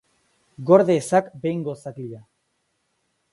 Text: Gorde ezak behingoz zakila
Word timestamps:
Gorde 0.69 0.95
ezak 1.01 1.27
behingoz 1.43 1.77
zakila 1.83 2.23